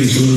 David 0.00 0.29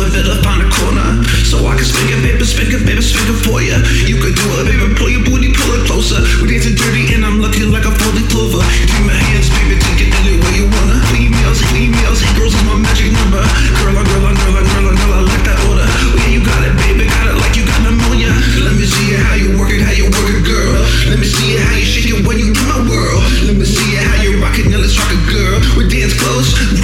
Louisville 0.00 0.40
upon 0.40 0.64
the 0.64 0.68
corner. 0.72 1.20
So 1.44 1.60
I 1.68 1.76
can 1.76 1.84
swing 1.84 2.08
it, 2.08 2.24
baby, 2.24 2.40
swing 2.48 2.72
it, 2.72 2.80
baby, 2.88 3.04
swing 3.04 3.28
it 3.28 3.36
for 3.44 3.60
ya. 3.60 3.76
You 4.08 4.16
can 4.16 4.32
do 4.32 4.46
it, 4.56 4.64
baby, 4.72 4.88
pull 4.96 5.12
your 5.12 5.20
booty, 5.28 5.52
pull 5.52 5.76
it 5.76 5.84
closer. 5.84 6.24
We 6.40 6.48
dancing 6.48 6.72
dirty 6.72 7.12
and 7.12 7.20
I'm 7.20 7.36
looking 7.44 7.68
like 7.68 7.84
a 7.84 7.92
fully 7.92 8.24
clover. 8.32 8.64
Give 8.64 9.04
my 9.04 9.12
hands, 9.12 9.52
baby, 9.52 9.76
take 9.76 10.08
it 10.08 10.10
any 10.24 10.40
way 10.40 10.52
you 10.56 10.66
wanna. 10.72 11.04
Females, 11.12 11.60
females, 11.68 12.24
and 12.24 12.32
girls 12.32 12.56
is 12.56 12.64
my 12.64 12.80
magic 12.80 13.12
number. 13.12 13.44
Girl, 13.44 13.92
I, 13.92 14.02
girl, 14.08 14.24
I, 14.24 14.32
girl, 14.40 14.56
I, 14.56 14.62
girl, 14.72 14.86
I, 14.88 14.92
girl, 14.96 15.12
I 15.12 15.20
like 15.20 15.44
that 15.44 15.58
order. 15.68 15.84
Yeah, 16.16 16.32
you 16.32 16.40
got 16.40 16.60
it, 16.64 16.72
baby, 16.80 17.04
got 17.04 17.26
it 17.28 17.36
like 17.36 17.54
you 17.60 17.68
got 17.68 17.84
pneumonia. 17.84 18.32
Let 18.64 18.80
me 18.80 18.88
see 18.88 19.20
how 19.20 19.36
you 19.36 19.52
work 19.60 19.68
it, 19.68 19.84
how 19.84 19.92
you 19.92 20.08
work 20.08 20.32
it, 20.32 20.48
girl. 20.48 20.80
Let 21.12 21.20
me 21.20 21.28
see 21.28 21.60
how 21.60 21.76
you 21.76 21.84
shake 21.84 22.08
it 22.08 22.24
when 22.24 22.40
you 22.40 22.56
in 22.56 22.68
my 22.72 22.80
world. 22.88 23.20
Let 23.44 23.60
me 23.60 23.68
see 23.68 24.00
how 24.00 24.24
you 24.24 24.40
rock 24.40 24.56
it, 24.56 24.64
now 24.64 24.80
let's 24.80 24.96
rock 24.96 25.12
it, 25.12 25.24
girl. 25.28 25.60
We 25.76 25.92
dance 25.92 26.16
close. 26.16 26.79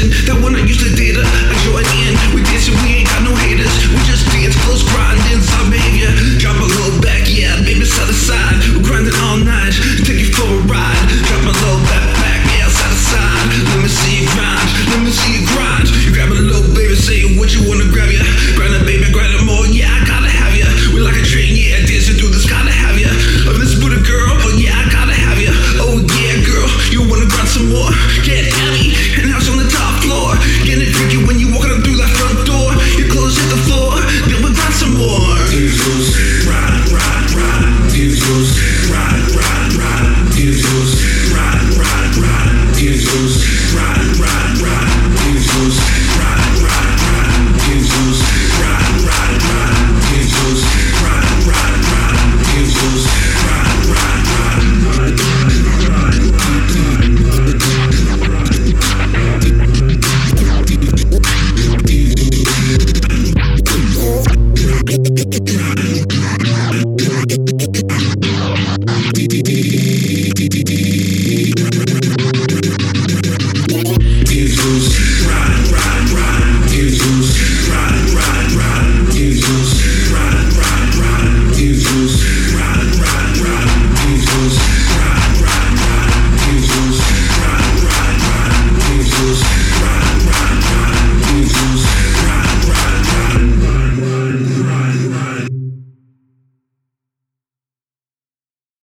dancing, 0.00 0.26
that 0.26 0.38
one 0.42 0.56
I 0.56 0.64
used 0.64 0.80
to 0.80 0.90
data. 0.96 1.20
I 1.24 1.54
join 1.64 1.84
in, 2.00 2.12
we 2.34 2.40
dancing, 2.44 2.74
we 2.82 3.00
ain't 3.00 3.08
got 3.08 3.22
no 3.22 3.34
haters. 3.36 3.72
We 3.92 4.00
just 4.08 4.24
dance, 4.32 4.56
close 4.64 4.82
grinding, 4.88 5.40
some 5.44 5.68
behavior. 5.68 6.12
Drop 6.40 6.56
a 6.56 6.66
little 6.66 7.00
back, 7.00 7.28
yeah, 7.28 7.60
baby, 7.60 7.84
side 7.84 8.08
to 8.08 8.16
side. 8.16 8.56
We're 8.72 8.84
grinding 8.84 9.16
all 9.28 9.38
night, 9.40 9.76
take 10.04 10.20
you 10.20 10.30
for 10.32 10.48
a 10.48 10.60
ride. 10.68 11.04
Drop 11.28 11.44
a 11.44 11.52
little 11.52 11.82
back, 11.88 12.06
back, 12.16 12.40
yeah, 12.56 12.68
side 12.68 12.92
to 12.92 13.00
side. 13.00 13.46
Let 13.76 13.80
me 13.84 13.90
see 13.90 14.24
you 14.24 14.26
grind, 14.32 14.68
let 14.88 15.00
me 15.04 15.12
see 15.12 15.32
you 15.40 15.44
grind. 15.52 15.86
You 15.90 16.10
grab 16.14 16.30
a 16.32 16.38
little 16.38 16.68
baby, 16.74 16.96
say 16.96 17.36
what 17.36 17.52
you 17.52 17.68
wanna 17.68 17.88
grab, 17.92 18.08
yeah. 18.10 18.29